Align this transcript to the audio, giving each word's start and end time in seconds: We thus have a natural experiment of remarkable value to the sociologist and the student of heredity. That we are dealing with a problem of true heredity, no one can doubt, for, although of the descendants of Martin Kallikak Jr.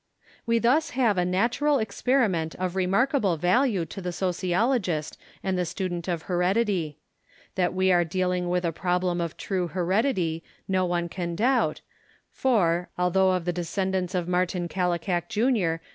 We 0.47 0.57
thus 0.57 0.89
have 0.97 1.19
a 1.19 1.25
natural 1.25 1.77
experiment 1.77 2.55
of 2.55 2.75
remarkable 2.75 3.37
value 3.37 3.85
to 3.85 4.01
the 4.01 4.11
sociologist 4.11 5.15
and 5.43 5.59
the 5.59 5.63
student 5.63 6.07
of 6.07 6.23
heredity. 6.23 6.97
That 7.53 7.75
we 7.75 7.91
are 7.91 8.03
dealing 8.03 8.49
with 8.49 8.65
a 8.65 8.71
problem 8.71 9.21
of 9.21 9.37
true 9.37 9.67
heredity, 9.67 10.43
no 10.67 10.87
one 10.87 11.07
can 11.07 11.35
doubt, 11.35 11.81
for, 12.31 12.89
although 12.97 13.29
of 13.29 13.45
the 13.45 13.53
descendants 13.53 14.15
of 14.15 14.27
Martin 14.27 14.67
Kallikak 14.67 15.29
Jr. 15.29 15.85